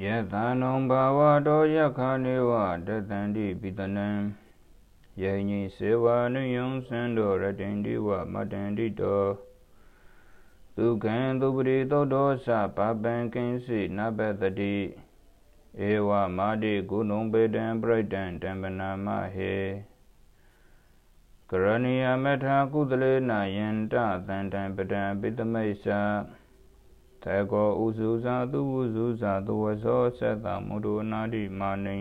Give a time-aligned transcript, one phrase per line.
[0.00, 2.50] ယသနံဘာဝတောယခာနေဝ
[2.86, 4.08] တတန္တိပိတနံ
[5.20, 9.24] ယိညိစေဝနုယံစံတော်ရတင်တိဝမတန္တိတော
[10.76, 14.76] ဒုက္ခံဒုပရိသောတောသပပံကိဉ္စိနဘတတိ
[15.88, 19.54] ဧဝမာတိကုဏုံပေတံပရိတံတံပနာမဟေ
[21.50, 23.94] ကရဏီယမထာကုသလေနာယန္တ
[24.26, 26.00] သန္တံပဒံပိတမိစ္ဆာ
[27.24, 31.98] တေကောဥစုဇာသူဝုစုဇာသူဝသောသတ္တမုဒ္ဒနာတိမာနိ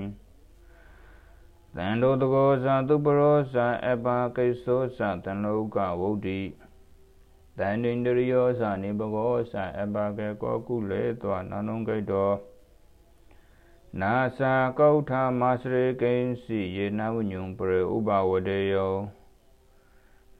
[1.75, 6.39] သံတောတကောဇာသူပရောဇာအပကိသောဇာတံလောကဝုဒ္ဓိ
[7.57, 12.31] တန်တိန္ဒရိယောဇာနိဘဂောဇာအပကေကောကုလေတောနန္နုံကိတော
[14.01, 18.95] နာသာကောဋ္ဌမစရေကိဉ္စီယေနဝညုံပရေဥပဝတေယော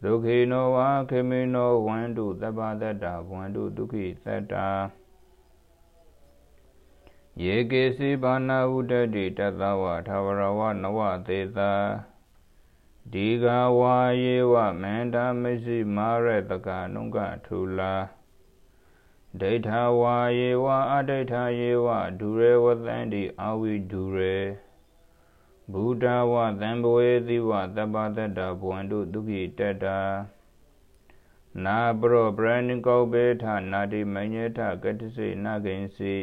[0.03, 4.69] ဒုက္ခိနောဝါခေမိနောဝန္တုသဗ္ဗတတ္တဝန္တုဒုက္ခိသတ္တာ
[7.43, 11.73] ယေကေစီဘာနာဥဒတိတတဝထာဝရဝနဝသေသာ
[13.13, 13.45] ဒီဃ
[13.79, 17.93] ဝါယေဝမန္တမရှိမာရတကနုကထူလာ
[19.39, 19.69] ဒိဋ္ဌ
[20.01, 21.87] ဝါယေဝအဒိဋ္ဌယေဝ
[22.19, 24.37] ဒုရေဝသန္တိအာဝိဒုရေ
[25.73, 29.99] ဘုဒ္ဓဝသံဘဝေတိဝသဗ္ဗတတ္တဘဝန္တုဒုက္ခိတတ္တာ
[31.65, 36.15] နာပရောပရဏိကောပေထနာတိမညေထကတ္တစေနာကိဉ္စီ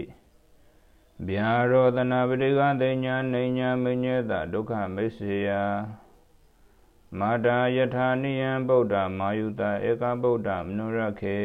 [1.29, 5.51] ဗျာရောတနာပရိကသေညာနေညာမညေတဒုက္ခမစ္ဆေယ
[7.19, 11.39] မာတာယထာနိယံဗုဒ္ဓမာယုတဧကဗုဒ္ဓမနုရခေ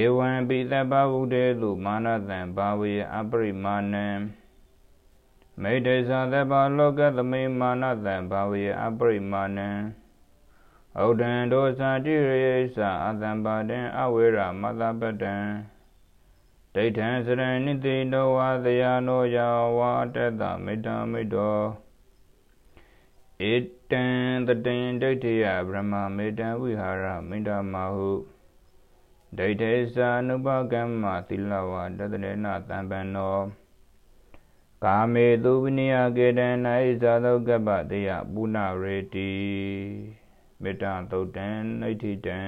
[0.00, 4.06] ဧဝံပိသဗ္ဗဝုတေတုမာနတံဘာဝေအပရိမာဏံ
[5.60, 9.70] မေတ္တေသသဗ္ဗလောကသမိမာနတံဘာဝေအပရိမာဏံ
[11.00, 12.14] ဩဒံဒောသတိ
[12.44, 15.34] ရေသအတံပါတံအဝေရမတပတံ
[16.74, 19.38] ဒိဋ္ဌံစရဏိတိတောဝါသယနောယ
[19.78, 21.58] ဝါတတမေတ္တမိတော
[23.50, 23.54] ဧ
[23.90, 24.04] တံ
[24.46, 28.10] တတံဒိဋ္ဌိယဗြဟ္မာမေတ္တဝိဟာရမိတ္တမဟု
[29.38, 33.36] ဒိဋ္ဌေသာနုပကမ္မသီလဝတတရေနတံပံနော
[34.86, 39.32] ကာမေသူဝိနိယကေတံနာဣဇာသောကပ္ပတေယပုဏ္ဏရေတိ
[40.62, 41.48] မေတ္တာသုတ်တံ
[41.80, 42.40] နိဋ္ဌိတံ